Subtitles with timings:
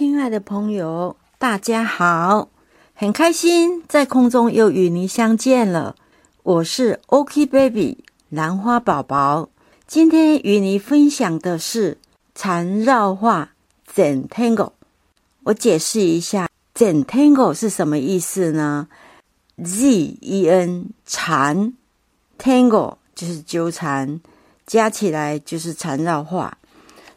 [0.00, 2.48] 亲爱的朋友，大家好，
[2.94, 5.94] 很开心在空中又与您相见了。
[6.42, 7.98] 我是 OK Baby
[8.30, 9.50] 兰花宝宝，
[9.86, 11.98] 今天与你分享的是
[12.34, 13.50] 缠绕画
[13.94, 14.72] Zentangle。
[15.42, 18.88] 我解释一下，Zentangle 是什么意思呢
[19.62, 19.86] ？Z
[20.22, 21.74] E N 缠
[22.38, 24.22] ，Tangle 就是纠缠，
[24.64, 26.56] 加起来就是缠绕画。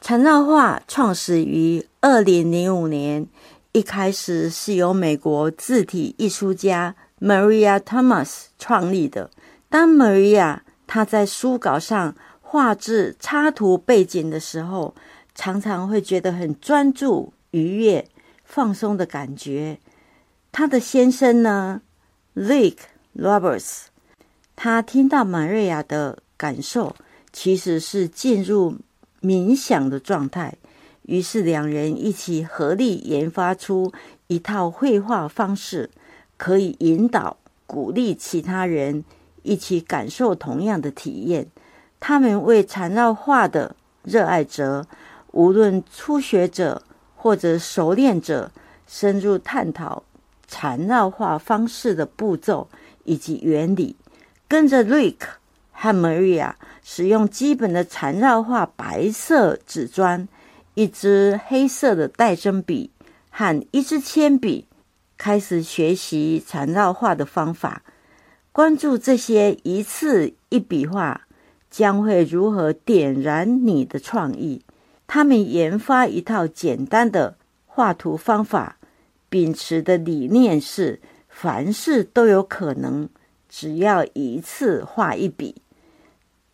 [0.00, 3.28] 缠绕画创始于二零零五年，
[3.72, 9.30] 一开始是由美国字体艺术家 Maria Thomas 创立的。
[9.68, 14.94] 当 Maria 她在书稿上画制插图背景的时候，
[15.34, 18.08] 常常会觉得很专注、愉悦、
[18.42, 19.78] 放松的感觉。
[20.50, 21.82] 她的先生呢
[22.34, 22.76] ，Rick
[23.14, 23.82] Roberts，
[24.56, 26.96] 他听到 Maria 的感受，
[27.34, 28.76] 其实是进入。
[29.20, 30.54] 冥想的状态，
[31.08, 33.90] 于是两人一起合力研发出
[34.26, 35.88] 一套绘画方式，
[36.36, 39.02] 可以引导、鼓励其他人
[39.42, 41.46] 一起感受同样的体验。
[41.98, 44.86] 他们为缠绕画的热爱者，
[45.32, 46.82] 无论初学者
[47.16, 48.52] 或者熟练者，
[48.86, 50.02] 深入探讨
[50.46, 52.68] 缠绕画方式的步骤
[53.04, 53.96] 以及原理。
[54.46, 55.16] 跟着 Rick
[55.72, 56.52] 和 Maria。
[56.90, 60.26] 使用基本的缠绕画白色纸砖、
[60.78, 62.92] 一支黑色的带针笔
[63.30, 64.68] 和一支铅笔，
[65.16, 67.82] 开始学习缠绕画的方法。
[68.52, 71.22] 关注这些一次一笔画
[71.68, 74.62] 将会如何点燃你的创意。
[75.08, 78.78] 他们研发一套简单的画图方法，
[79.28, 83.08] 秉持的理念是：凡事都有可能，
[83.48, 85.60] 只要一次画一笔。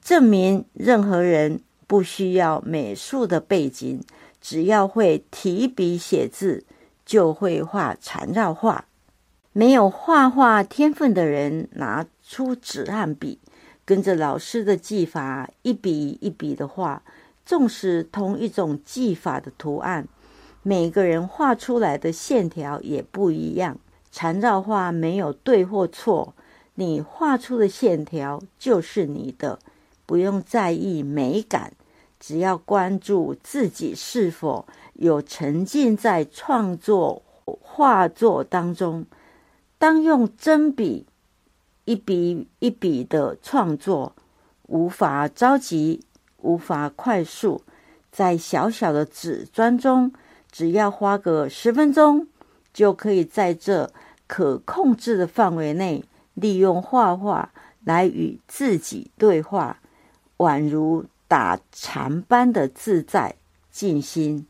[0.00, 4.02] 证明任何人不需要美术的背景，
[4.40, 6.64] 只要会提笔写字，
[7.04, 8.86] 就会画缠绕画。
[9.52, 13.38] 没有画画天分的人，拿出纸和笔，
[13.84, 17.02] 跟着老师的技法，一笔一笔的画。
[17.46, 20.08] 纵使同一种技法的图案，
[20.62, 23.78] 每个人画出来的线条也不一样。
[24.10, 26.34] 缠绕画没有对或错，
[26.76, 29.58] 你画出的线条就是你的。
[30.06, 31.72] 不用在意美感，
[32.20, 39.04] 只要关注自己是否有沉浸在创作画作当中。
[39.78, 41.06] 当用真笔
[41.84, 44.14] 一笔一笔的创作，
[44.68, 46.00] 无法着急，
[46.38, 47.62] 无法快速，
[48.10, 50.12] 在小小的纸砖中，
[50.50, 52.26] 只要花个十分钟，
[52.72, 53.90] 就可以在这
[54.26, 57.52] 可控制的范围内，利用画画
[57.84, 59.78] 来与自己对话。
[60.38, 63.34] 宛如打禅般的自在
[63.70, 64.46] 静心，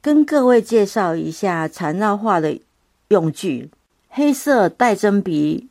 [0.00, 2.60] 跟各位介绍一下缠绕画的
[3.08, 3.70] 用具。
[4.08, 5.68] 黑色带针笔，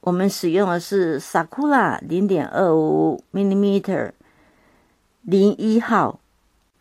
[0.00, 4.12] 我们使用的是 Sakura 零点二五 millimeter
[5.22, 6.20] 零一号。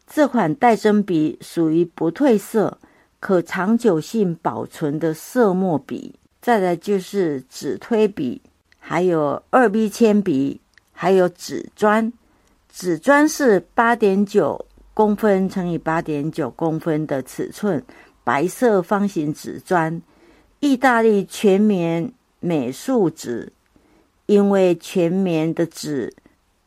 [0.06, 2.78] 这款带针笔属于不褪色、
[3.19, 6.16] 可长久性保存的色墨笔。
[6.40, 8.41] 再来就是纸推笔，
[8.78, 10.59] 还有二 B 铅笔。
[10.94, 12.14] 还有纸砖，
[12.72, 17.84] 纸砖是八点九公分乘以八点九公分的尺寸，
[18.24, 20.02] 白色方形纸砖，
[20.62, 23.52] 意大利全棉美术纸。
[24.26, 26.14] 因为全棉的纸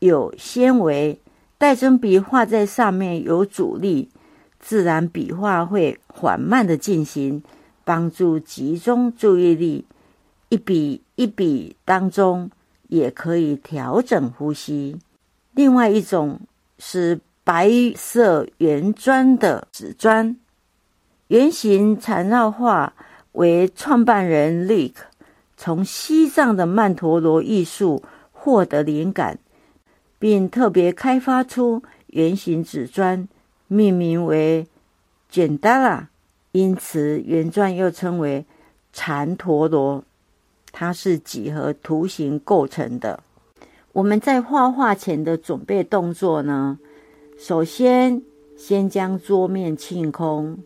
[0.00, 1.18] 有纤维，
[1.56, 4.10] 带针笔画在上面有阻力，
[4.60, 7.42] 自然笔画会缓慢的进行，
[7.82, 9.86] 帮助集中注意力，
[10.50, 12.50] 一笔一笔当中。
[12.88, 14.98] 也可以调整呼吸。
[15.52, 16.40] 另外一种
[16.78, 20.36] 是白色圆砖的纸砖，
[21.28, 22.92] 圆形缠绕画
[23.32, 24.94] 为创办人 Lick
[25.56, 28.02] 从西藏的曼陀罗艺术
[28.32, 29.38] 获得灵感，
[30.18, 33.26] 并特别开发出圆形纸砖，
[33.68, 34.66] 命名为
[35.32, 36.06] Jandala，
[36.52, 38.44] 因此圆砖又称为
[38.92, 40.04] 缠陀罗。
[40.78, 43.18] 它是几何图形构成的。
[43.94, 46.78] 我们在画画前的准备动作呢？
[47.38, 48.20] 首先，
[48.58, 50.58] 先将桌面清空，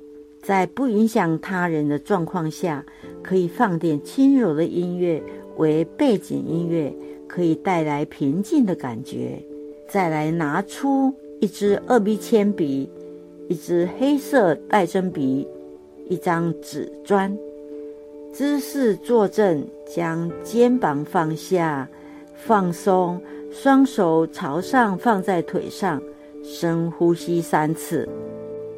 [0.42, 2.84] 在不影响他人的状况下，
[3.22, 5.22] 可以放点轻柔的音乐
[5.58, 6.92] 为背景音乐，
[7.28, 9.40] 可以带来平静的感觉。
[9.88, 12.90] 再来拿出一支二 B 铅笔，
[13.48, 15.46] 一支黑色带针笔，
[16.08, 17.32] 一张纸砖。
[18.32, 21.88] 姿势坐正，将肩膀放下，
[22.34, 26.00] 放松，双手朝上放在腿上，
[26.42, 28.08] 深呼吸三次。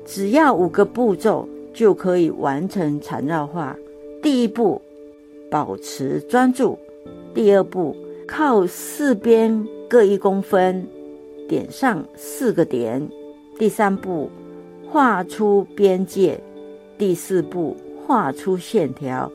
[0.04, 3.76] 只要五个步骤就可以完成缠绕画。
[4.22, 4.80] 第一步，
[5.50, 6.76] 保持专注；
[7.34, 7.94] 第二步，
[8.26, 10.86] 靠四边各一公分，
[11.48, 13.06] 点上四个点；
[13.58, 14.30] 第三步，
[14.88, 16.40] 画出边界；
[16.96, 17.76] 第四步，
[18.06, 19.30] 画出线条；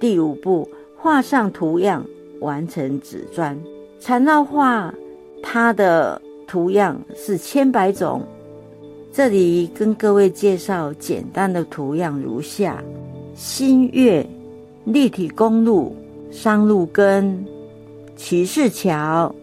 [0.00, 0.66] 第五步，
[0.96, 2.02] 画上图样，
[2.40, 3.56] 完成纸砖。
[4.00, 4.92] 缠绕画，
[5.42, 8.22] 它的图样是千百种。
[9.12, 12.82] 这里跟各位介绍简单的图样如下：
[13.34, 14.26] 新月、
[14.84, 15.94] 立体公路、
[16.30, 17.44] 商路根、
[18.16, 19.34] 骑士桥、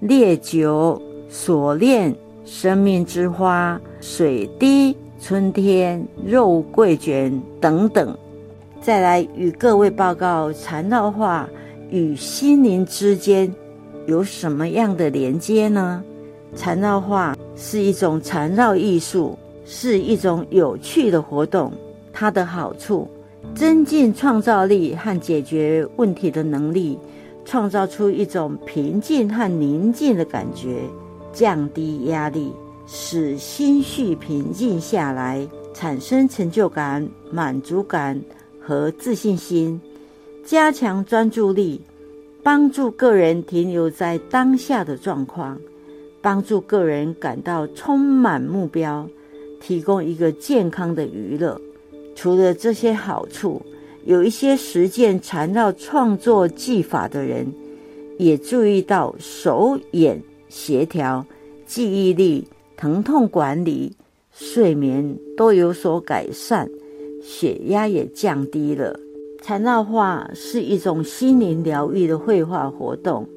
[0.00, 2.14] 烈酒、锁链、
[2.46, 8.16] 生命之花、水滴、春天、肉桂卷等等。
[8.80, 11.48] 再来与各位报告缠绕画
[11.90, 13.52] 与心灵之间
[14.06, 16.02] 有什么样的连接呢？
[16.56, 17.36] 缠绕画。
[17.60, 19.36] 是一种缠绕艺术，
[19.66, 21.72] 是一种有趣的活动。
[22.12, 23.08] 它的好处，
[23.52, 26.96] 增进创造力和解决问题的能力，
[27.44, 30.78] 创造出一种平静和宁静的感觉，
[31.32, 32.52] 降低压力，
[32.86, 38.20] 使心绪平静下来，产生成就感、满足感
[38.68, 39.80] 和自信心，
[40.44, 41.80] 加强专注力，
[42.42, 45.58] 帮助个人停留在当下的状况。
[46.20, 49.08] 帮助个人感到充满目标，
[49.58, 51.58] 提供一个健康的娱乐。
[52.14, 53.62] 除了这些好处，
[54.04, 57.50] 有一些实践缠绕创作技法的人，
[58.18, 61.24] 也注意到手眼协调、
[61.64, 63.96] 记忆力、疼痛管理、
[64.30, 66.68] 睡眠都有所改善，
[67.30, 68.98] 血压也降低了。
[69.42, 73.28] 缠绕画是一种心灵疗愈的绘画活动。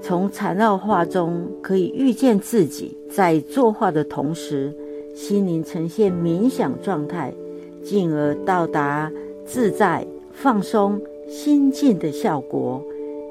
[0.00, 4.72] 从缠绕画中可以遇见自己，在作画的同时，
[5.12, 7.34] 心灵呈现冥想状态，
[7.82, 9.10] 进而到达
[9.44, 12.80] 自在、放松、心静的效果，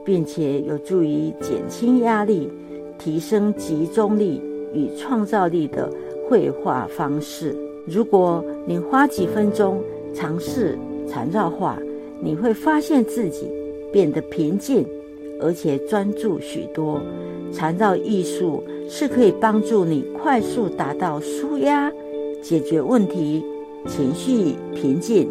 [0.06, 2.50] 并且有助于减轻压力、
[3.00, 4.42] 提升集中力
[4.74, 5.90] 与创造力的
[6.30, 7.56] 绘画方式。
[7.88, 9.82] 如果你花几分钟
[10.14, 10.78] 尝试
[11.10, 11.78] 缠绕画，
[12.22, 13.50] 你会发现自己
[13.92, 14.86] 变得平静。
[15.44, 17.02] 而且专注许多，
[17.52, 21.92] 缠绕艺术是可以帮助你快速达到舒压、
[22.44, 23.44] 解决问题、
[23.88, 25.28] 情绪平静、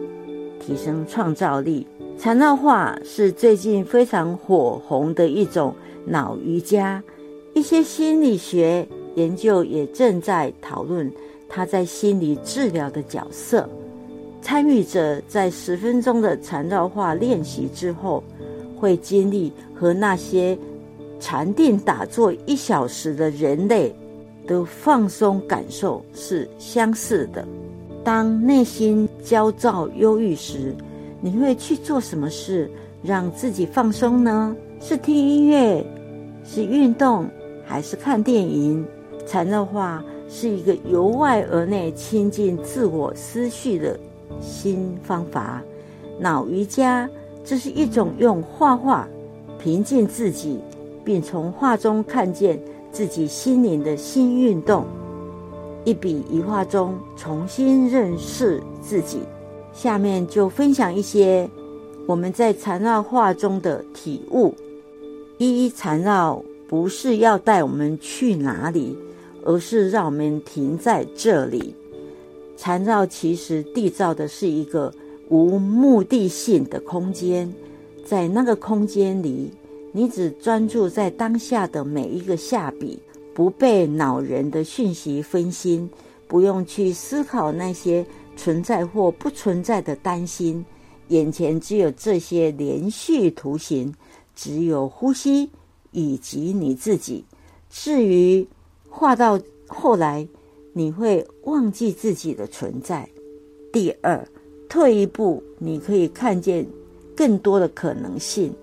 [0.58, 1.86] 提升创造力。
[2.18, 5.72] 缠绕画是最近非常火红的一种
[6.04, 7.00] 脑瑜伽，
[7.54, 8.84] 一些心理学
[9.14, 11.08] 研究也正在讨论
[11.48, 13.68] 它在心理治疗的角色。
[14.42, 18.22] 参与者在十分钟的缠绕画练习之后。
[18.80, 20.56] 会经历和那些
[21.18, 23.94] 禅定打坐一小时的人类
[24.46, 27.46] 的放松感受是相似的。
[28.02, 30.74] 当内心焦躁、忧郁时，
[31.20, 32.70] 你会去做什么事
[33.02, 34.56] 让自己放松呢？
[34.80, 35.84] 是听音乐，
[36.42, 37.28] 是运动，
[37.66, 38.82] 还是看电影？
[39.26, 44.00] 禅的话是一个由外而内亲近自我思绪的
[44.40, 45.62] 新方法。
[46.18, 47.08] 脑瑜伽。
[47.42, 49.08] 这是一种用画画
[49.58, 50.60] 平静自己，
[51.02, 52.60] 并从画中看见
[52.92, 54.84] 自己心灵的新运动。
[55.86, 59.20] 一笔一画中重新认识自己。
[59.72, 61.48] 下面就分享一些
[62.06, 64.54] 我们在缠绕画中的体悟。
[65.38, 68.96] 一一缠绕不是要带我们去哪里，
[69.44, 71.74] 而是让我们停在这里。
[72.60, 74.92] 缠绕其实缔造的是一个。
[75.30, 77.48] 无目的性的空间，
[78.04, 79.48] 在那个空间里，
[79.92, 82.98] 你只专注在当下的每一个下笔，
[83.32, 85.88] 不被恼人的讯息分心，
[86.26, 88.04] 不用去思考那些
[88.36, 90.66] 存在或不存在的担心。
[91.10, 93.94] 眼前只有这些连续图形，
[94.34, 95.48] 只有呼吸
[95.92, 97.24] 以及你自己。
[97.70, 98.44] 至于
[98.88, 99.38] 画到
[99.68, 100.26] 后来，
[100.72, 103.08] 你会忘记自己的存在。
[103.72, 104.26] 第二。
[104.68, 106.64] 退一步，你可以看见
[107.16, 108.54] 更多的可能性。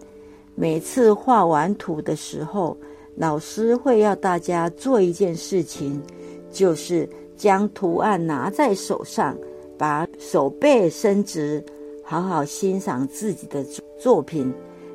[0.56, 2.78] 每次画完图的时候，
[3.18, 6.02] 老师会要大家做一件事情，
[6.50, 9.38] 就是将图案拿在手上，
[9.78, 11.62] 把手背伸直，
[12.02, 13.62] 好好欣赏自己的
[14.00, 14.50] 作品，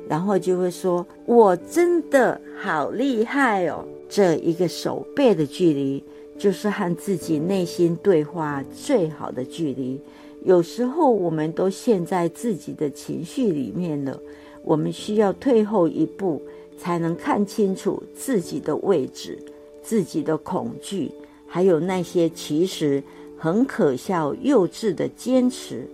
[0.09, 6.03] 然后就会说：“我真的好厉害哦！”这一个手背的距离，
[6.43, 9.97] 就是和自己内心对话最好的距离。
[10.43, 14.19] 有时候我们都陷在自己的情绪里面了，
[14.61, 16.41] 我们需要退后一步，
[16.77, 19.39] 才能看清楚自己的位置、
[19.81, 21.09] 自己的恐惧，
[21.47, 23.01] 还有那些其实
[23.37, 25.87] 很可笑、幼稚的坚持。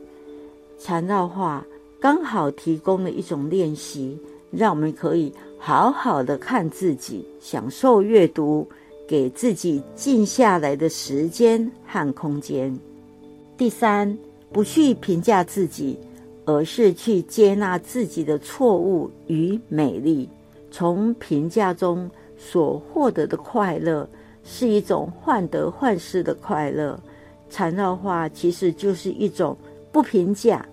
[0.80, 1.64] 缠绕画
[2.00, 4.18] 刚好提供了一种练习，
[4.50, 8.68] 让我们可以好好的看自己，享受阅读，
[9.10, 12.72] 给自己静下来的时间和空间。
[13.58, 14.16] 第三，
[14.52, 15.98] 不去评价自己，
[16.46, 20.30] 而是去接纳自己的错误与美丽。
[20.70, 24.08] 从评价中所获得的快乐，
[24.44, 27.02] 是一种患得患失的快乐。
[27.50, 29.58] 缠绕画其实就是一种
[29.92, 30.64] 不评价。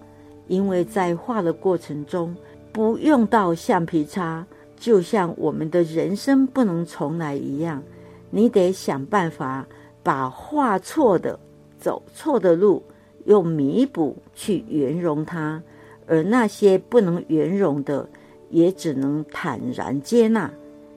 [0.46, 2.36] 因为在画的过程中
[2.70, 4.46] 不用到橡皮擦，
[4.78, 7.82] 就像我们的人生不能重来一样，
[8.36, 9.66] 你得想办法
[10.02, 11.40] 把画错的、
[11.80, 12.82] 走错的路
[13.24, 15.62] 用弥补去圆融它，
[16.06, 18.06] 而那些不能圆融的，
[18.50, 20.52] 也只能坦然接纳。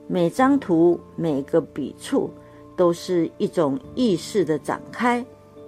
[0.06, 2.28] 每张图、每个笔触，
[2.76, 5.24] 都是一种意识的展开，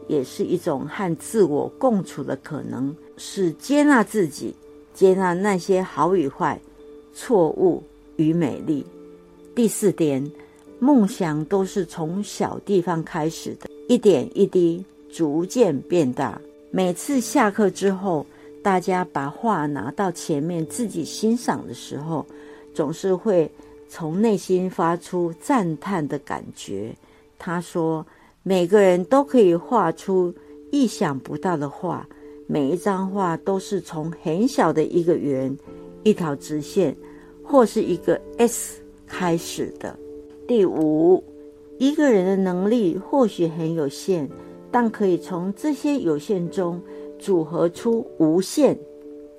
[0.09, 2.95] 也是一种和自我共处的可能。
[3.17, 4.55] 是接纳自己，
[4.93, 6.61] 接纳那些好与坏、
[7.15, 7.83] 错误
[8.17, 8.85] 与美丽。
[9.55, 10.31] 第四点，
[10.83, 16.41] 梦想都是从小地方开始的，一点一滴，逐渐变大。
[16.73, 18.27] 每次下课之后，
[18.65, 22.27] 大家把画拿到前面自己欣赏的时候，
[22.75, 23.49] 总是会
[23.89, 26.93] 从内心发出赞叹的感觉。
[27.39, 28.05] 他说
[28.43, 30.35] ：“每个人都可以画出
[30.73, 32.05] 意想不到的画。”
[32.49, 35.57] 每一张画都是从很小的一个圆、
[36.03, 36.93] 一条直线，
[37.41, 39.97] 或是一个 S 开始的。
[40.47, 41.23] 第五，
[41.79, 44.29] 一个人的能力或许很有限，
[44.71, 46.81] 但可以从这些有限中
[47.19, 48.79] 组合出无限。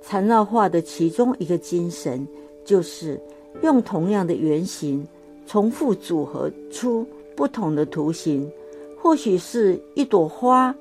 [0.02, 2.28] 缠绕画的其中一个精神，
[2.66, 3.20] 就是
[3.62, 5.06] 用同样的圆形
[5.46, 7.06] 重复组合出
[7.36, 8.52] 不同的图形，
[8.98, 10.76] 或许是一朵花，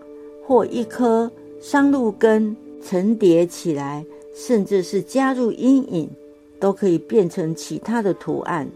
[0.46, 1.30] 或一颗。
[1.60, 6.10] 商路根层叠起来，甚至是加入阴影，
[6.58, 8.68] 都可以变成其他的图案。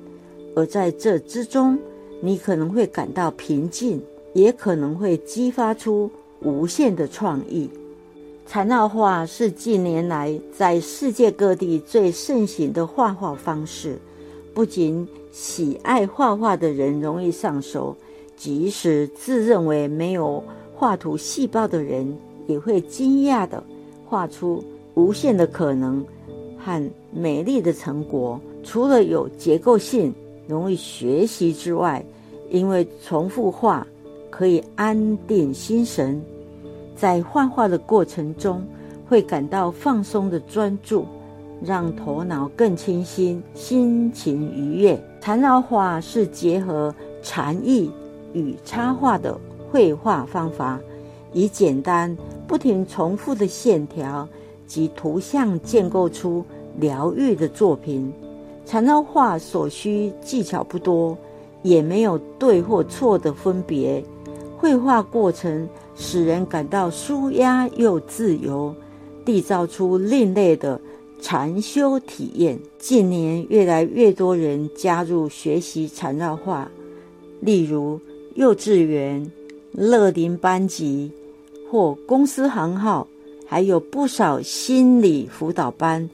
[0.57, 1.79] 而在这之中，
[2.21, 6.11] 你可能会感到平静，也可能会激发出
[6.41, 7.71] 无限的创意。
[8.47, 13.99] 缠绕画是近年来在世界各地最盛行的画画方式，
[14.55, 17.95] 不仅喜爱画画的人容易上手，
[18.35, 20.43] 即使自认为没有
[20.75, 22.17] 画图细胞的人。
[22.49, 23.61] 也会惊讶地
[24.05, 24.63] 画出
[24.95, 26.07] 无限的可能
[26.57, 28.41] 和美丽的成果。
[28.63, 30.15] 除了有结构性、
[30.47, 32.05] 容易学习之外，
[32.51, 33.87] 因为重复画
[34.31, 36.21] 可以安定心神，
[36.95, 38.65] 在画画的过程中
[39.09, 41.07] 会感到放松的专注，
[41.65, 44.99] 让头脑更清新，心情愉悦。
[45.21, 47.91] 缠绕画是结合禅意
[48.33, 49.37] 与插画的
[49.71, 50.79] 绘画方法，
[51.33, 52.17] 以简单。
[52.47, 54.29] 不停重复的线条
[54.69, 56.45] 及图像建构出
[56.79, 58.13] 疗愈的作品。
[58.67, 61.17] 缠绕画所需技巧不多，
[61.63, 64.05] 也没有对或错的分别。
[64.59, 68.75] 绘画过程使人感到舒压又自由，
[69.25, 70.81] 缔造出另类的
[71.23, 72.59] 禅修体验。
[72.79, 76.69] 近年越来越多人加入学习缠绕画，
[77.41, 78.01] 例如
[78.35, 79.31] 幼稚园、
[79.73, 81.11] 乐龄班级。
[81.69, 83.09] 或公司行号，
[83.45, 86.09] 还有不少心理辅导班，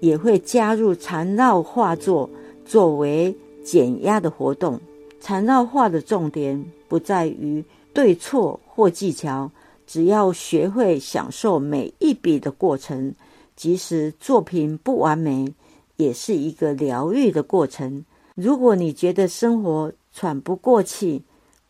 [0.00, 2.28] 也会加入缠绕画作
[2.64, 4.80] 作为减压的活动。
[5.20, 9.50] 缠绕画的重点不在于对错或技巧，
[9.86, 13.14] 只要学会享受每一笔的过程，
[13.56, 15.52] 即使作品不完美，
[15.96, 18.04] 也是一个疗愈的过程。
[18.34, 21.22] 如果你觉得生活喘不过气，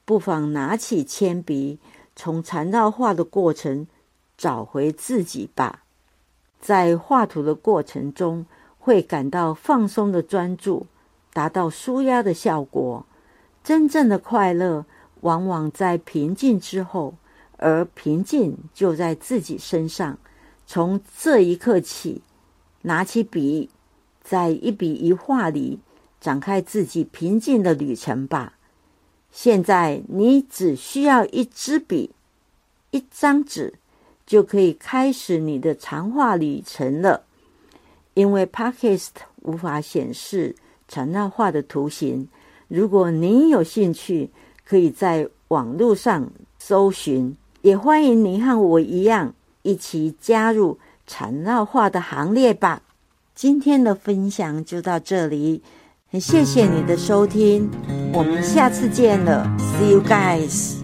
[0.05, 1.79] 不妨拿起铅笔。
[2.21, 3.87] 从缠绕画的过程
[4.37, 5.85] 找回自己吧，
[6.61, 8.45] 在画图的过程中
[8.79, 10.87] 会感到放松的专注，
[11.33, 13.05] 达到舒压的效果。
[13.63, 14.85] 真正的快乐
[15.21, 17.15] 往往在平静之后，
[17.59, 20.19] 而平静就在自己身上。
[20.67, 22.23] 从这一刻起，
[22.83, 23.71] 拿起笔，
[24.23, 25.79] 在一笔一画里
[26.21, 28.55] 展开自己平静的旅程吧。
[29.31, 32.15] 现在你只需要一支笔、
[32.91, 33.75] 一张纸，
[34.29, 37.23] 就可以开始你的长画旅程了。
[38.13, 39.09] 因为 Podcast
[39.43, 40.55] 无法显示
[40.87, 42.29] 缠绕画的图形，
[42.69, 44.29] 如果您有兴趣，
[44.67, 47.35] 可以在网络上搜寻。
[47.63, 52.83] 也欢迎您和我一样，一起加入缠绕画的行列吧。
[53.35, 55.63] 今天的分享就到这里。
[56.11, 57.71] 很谢谢你的收听，
[58.13, 60.78] 我们下次见了，See you guys。